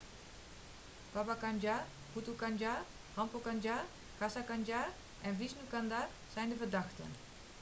baba 1.15 1.35
kanjar 1.43 1.81
bhutha 2.13 2.33
kanjar 2.39 2.79
rampro 3.17 3.39
kanjar 3.47 3.79
gaza 4.21 4.43
kanjar 4.51 4.87
en 5.27 5.35
vishnu 5.39 5.63
kanjar 5.73 6.07
zijn 6.33 6.49
de 6.49 6.55
verdachten 6.55 7.11